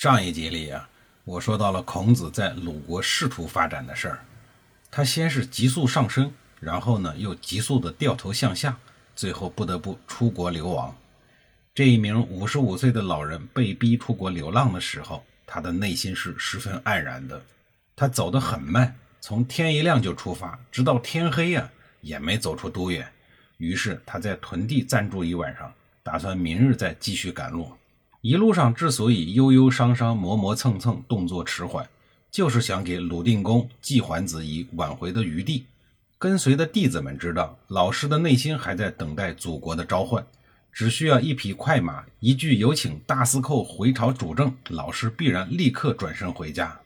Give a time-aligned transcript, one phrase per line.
[0.00, 0.88] 上一集里啊，
[1.24, 4.24] 我说到了孔子在鲁国仕途发展的事儿。
[4.90, 8.74] 他先是急速上升，然后呢又急速的掉头向下，
[9.14, 10.96] 最后不得不出国流亡。
[11.74, 17.38] 这一名五十五岁的老人被逼出国流浪的时候，他的内心是十分黯然的。
[17.94, 23.06] 他走得很慢，从天一亮就出发，直到天黑呀也没走出多远。
[23.58, 25.70] 于是他在屯地暂住一晚上，
[26.02, 27.70] 打算明日再继续赶路。
[28.22, 31.88] 一路上之所以悠悠伤伤、磨磨蹭蹭、动作迟缓，
[32.30, 35.64] 就是想给鲁定公、季桓子以挽回的余地。
[36.18, 40.22] 跟随的弟子们知道，老师的内心还在等待祖国的召唤，
[40.70, 46.78] 只需要一匹快马，一句有请大司寇回朝主政，老师必然立刻转身回家。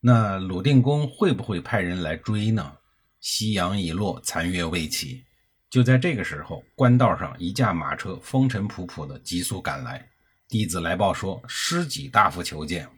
[0.00, 2.72] 那鲁定公会不会派人来追呢？
[3.20, 5.22] 夕阳已落，残月未起。
[5.70, 10.04] 就在这个时候，官道上一架马车风尘仆仆地急速赶来。
[10.46, 12.88] 弟子来报说，师己大夫求见。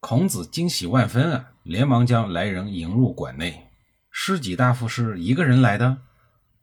[0.00, 3.68] 孔子惊喜万分啊，连忙将来人迎入馆内。
[4.10, 5.96] 师己大夫是一个人来的。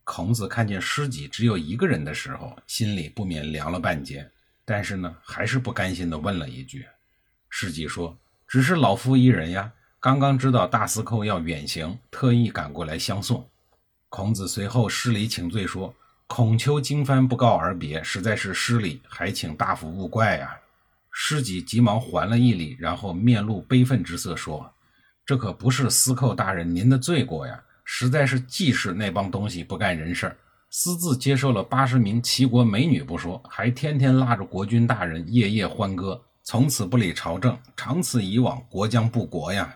[0.04, 4.30] 孔子看见师己只有一个人的时候，心里不免凉了半截。
[4.66, 6.86] 但是呢，还是不甘心地问了一句。
[7.50, 13.50] 师己说：“只是老夫一人呀，刚刚知道大司寇要远行，特意赶过来相送。”
[14.10, 15.96] 孔子随后施礼请罪说。
[16.28, 20.58] 孔丘经幡不告而别，实在是失礼，还请大夫勿怪呀。
[21.12, 24.70] 师己急忙还了一礼，然后面露悲愤之色说
[25.26, 30.36] ：“这可不是司寇大人您的罪过呀，实在是季氏那帮东西不干人事儿，
[30.72, 39.74] 私自接受了八十名齐国美女不说，还天天拉着国君大人夜夜欢歌，从此不理朝政，长此以往，国将不国呀。”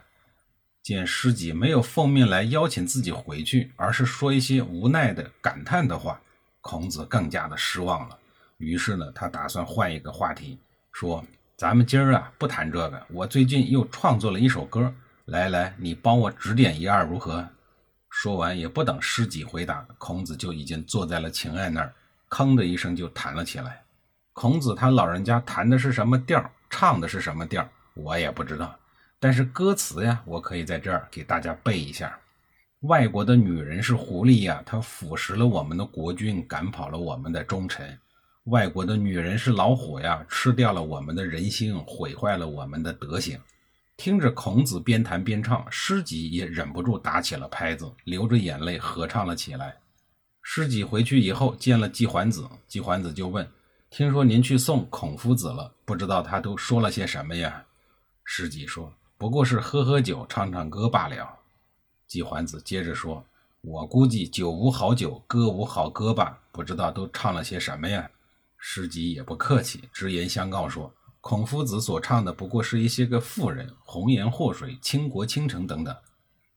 [0.82, 6.20] 见师己没有奉命来邀请自己回去，而是说一些无奈的感叹的话。
[6.62, 8.18] 孔子更加的失望了，
[8.58, 10.60] 于是呢，他打算换一个话题，
[10.92, 11.24] 说
[11.56, 13.02] ：“咱们今儿啊，不谈这个。
[13.10, 14.94] 我最近又创作了一首歌，
[15.26, 17.48] 来来，你帮我指点一二，如何？”
[18.12, 21.94] 说完，也不等师己回答，孔子就已经坐在了琴案那儿，
[22.30, 23.84] 吭的一声就弹了起来。
[24.34, 28.78] 孔子他老人家弹的是什么调，唱的是什么调，我也不知道，
[29.20, 32.18] 但是歌词呀，我可以在这儿给大家背一下。
[32.84, 37.86] 外国的女人是狐狸呀，她腐蚀了我们的国君，赶跑了我们的忠臣；
[38.46, 43.38] 外国的女人是老虎呀，吃掉了我们的人心，毁坏了我们的德行。
[43.98, 49.76] 听着孔子边弹边唱，师己也忍不住打起了拍子，流着眼泪合唱了起来。
[50.42, 53.46] 师己回去以后见了季桓子，季桓子就问
[53.92, 57.66] ：“听说您去送孔夫子了，不知道他都说了些什么呀？”
[58.24, 61.30] 师己说：“不过是喝喝酒，唱唱歌罢了。”
[62.10, 63.24] 季桓子接着说
[63.62, 68.10] ：“我估计酒无好酒，歌无好歌吧，不知道都唱了些什么呀？”
[68.58, 75.96] 师己也不客气，直言相告说：“孔夫子所唱的不过是一些个妇人，红颜祸水，倾国倾城等等。”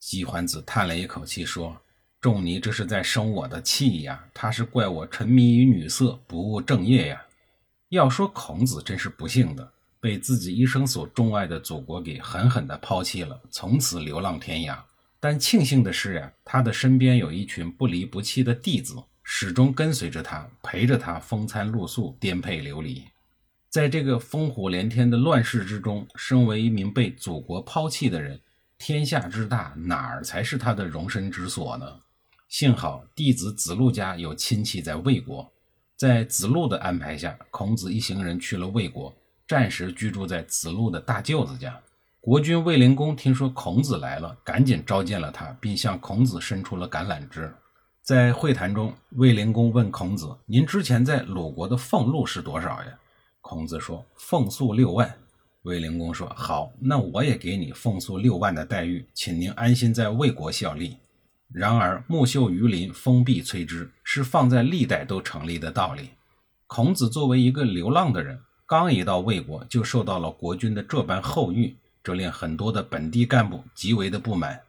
[0.00, 1.76] 季桓子叹了一口气说
[2.18, 7.22] ：“仲尼这是在生我的气呀，他是怪我沉迷于女色，不务正业呀。
[7.90, 9.70] 要说孔子真是不幸的，
[10.00, 14.78] 被自己一生所钟爱的祖国给狠狠地抛弃了，从此流浪天涯。”
[15.22, 23.04] 但庆幸的是呀，他的身边有一群不离不弃的弟子，始终跟随着他，陪着他风餐露宿、颠沛流离。
[23.70, 28.40] 在这个烽火连天的乱世之中，身为一名被祖国抛弃的人，
[28.78, 31.86] 天下之大，哪儿才是他的容身之所呢？
[32.48, 35.48] 幸好弟子子路家有亲戚在魏国，
[35.96, 39.16] 在子路的安排下，孔子一行人去了魏国，
[39.46, 41.80] 暂时居住在子路的大舅子家。
[42.24, 47.52] 国君卫灵公听说孔子来了，赶紧召见了他，并向孔子伸出了橄榄枝。
[48.00, 52.96] 在会谈中，卫灵公问孔子：“您之前在鲁国的俸禄是多少呀？”
[53.42, 55.12] 孔子说：“俸粟六万。”
[55.62, 60.98] 卫灵公说：“好，那我也给你俸粟六万的待遇，请您安心在魏国效力。”
[61.52, 66.10] 然而，木秀于林，风必摧之，是放在历代都成立的道理。
[66.68, 71.76] 孔子作为一个流浪的人，刚一到魏国，就受到了国君的这般厚遇。
[72.02, 74.60] 这令很多的本地干部极为的不满，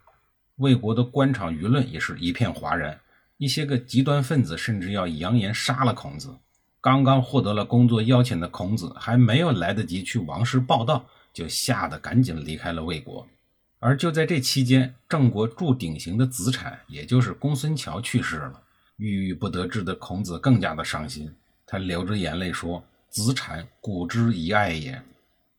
[0.58, 3.00] 魏国的官场舆论也是一片哗然，
[3.38, 6.36] 一些个极端分子甚至要扬言杀了孔子。
[6.80, 13.26] 刚刚获得了工作邀请的孔子，还没有来得及去王室报道，就吓得赶紧离开了魏国。
[13.80, 18.62] 而就在这期间，郑国铸鼎刑的子产，也就是公孙乔去世了。
[18.98, 21.34] 郁郁不得志的孔子更加的伤心，
[21.66, 25.02] 他流着眼泪说：“子产，古之一爱也。”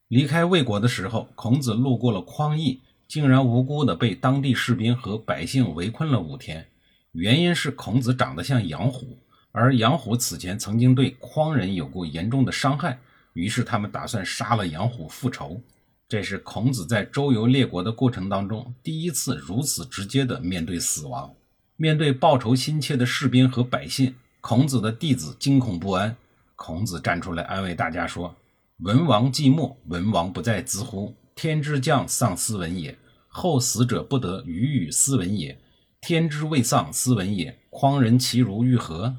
[0.08, 6.66] 离开魏国的时候，孔子路过了匡邑，竟然无辜的被当地士兵和百姓围困了五天。
[7.12, 9.18] 原因是孔子长得像杨虎，
[9.52, 12.98] 而杨虎此前曾经对匡人有过严重的伤害，
[13.32, 15.60] 于是他们打算杀了杨虎复仇。
[16.06, 21.34] 这是孔子在周游列国的过程当中第一次如此直接的面对死亡。
[21.76, 26.14] 面对报仇心切的士兵和百姓，孔子的弟子惊恐不安。
[26.56, 28.32] 孔子站出来安慰大家说
[28.78, 31.14] ：“文王寂寞，文王不在兹乎？
[31.36, 32.98] 天之将丧斯文也，
[33.28, 35.56] 后死者不得与与斯文也。”
[36.02, 37.56] 天之未丧，斯文也。
[37.70, 39.14] 匡人其如欲何？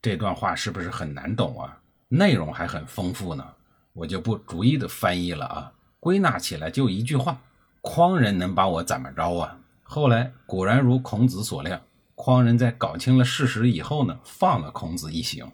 [0.00, 1.82] 这段话是不是很难懂啊？
[2.08, 3.46] 内容还很丰富呢，
[3.92, 5.72] 我就不逐一的翻译了啊。
[6.00, 7.38] 归纳起来就一句话：
[7.82, 9.58] 匡人能把我怎么着啊？
[9.82, 11.78] 后来果然如孔子所料，
[12.14, 15.52] 匡人在搞清了事实以后呢，放了孔子一行。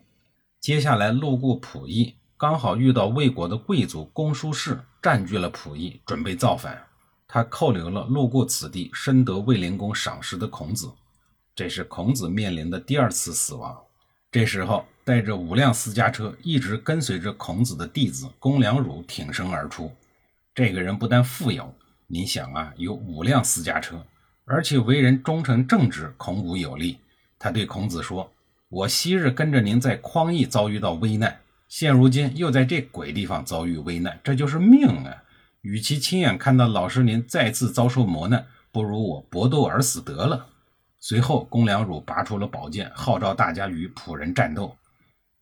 [0.61, 6.87] 接下来路过溥仪，刚好遇到魏国的贵族公叔氏占据了溥仪，准备造反。
[7.27, 10.93] 他扣留了路过此地、深得卫灵公赏识的孔子，
[11.55, 13.75] 这是孔子面临的第二次死亡。
[14.31, 19.91] 这时候，带着五辆私家车，一直跟随着孔子的弟子公良汝挺身而出。
[20.55, 21.75] 这个人不但富有，
[22.07, 24.05] 你想啊，有五辆私家车，
[24.45, 26.99] 而且为人忠诚正直，孔武有力。
[27.39, 28.31] 他对孔子说
[28.69, 35.23] ：“我昔日跟着您在匡邑遭遇到危难，现如今又在这鬼地方遭遇危难，这就是命啊！”
[35.63, 40.47] 与其亲眼看到老师您再次遭受磨难，不如我搏斗而死得了。
[41.01, 44.77] 随后，公良汝拔出了宝剑，号召大家与仆人战斗。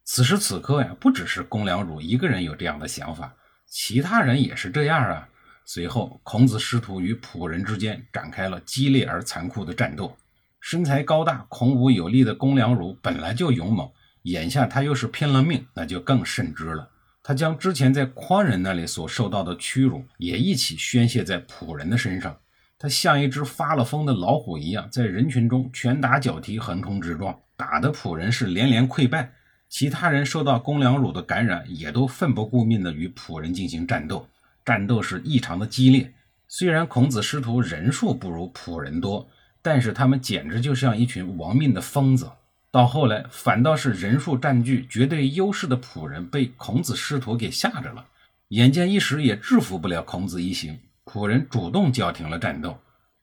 [0.04, 3.34] 此时此刻呀，不只是公良汝一个人有这样的想法，
[3.66, 5.28] 其他人也是这样啊。
[5.66, 10.16] 随后，孔子师徒与仆人之间展开了激烈而残酷的战斗。
[10.60, 13.90] 身材高大、孔武有力的公良汝本来就勇猛，
[14.24, 16.90] 眼下他又是拼了命，那就更甚之了。
[17.22, 22.36] 他将之前在匡人那里所受到的屈辱也一起宣泄在仆人的身上。
[22.78, 29.32] 他像一只发了疯的老虎一样，在人群中拳打脚踢，横冲直撞，打得仆人是连连溃败。
[29.68, 34.28] 其他人受到公良辱的感染，也都奋不顾命地与仆人进行战斗。
[34.64, 36.12] 战斗是异常的激烈。
[36.46, 39.28] 虽然孔子师徒人数不如仆人多，
[39.62, 42.30] 但是他们简直就像一群亡命的疯子。
[42.74, 48.04] 到后来，反倒是人数占据绝对优势的仆人被孔子师徒给吓着了，
[48.48, 52.76] 眼见一时也制服不了孔子一行，仆人主动叫停了战斗。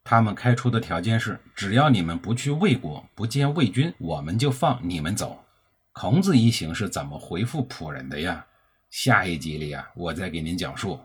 [0.06, 5.44] 他们开出的条件是：只要你们不去魏国，不见魏军，我们就放你们走。
[5.92, 8.46] 孔子一行是怎么回复仆人的呀？
[8.90, 10.98] 下一集里啊，我再给您讲述。